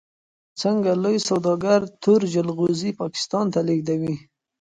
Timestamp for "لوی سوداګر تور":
1.03-2.21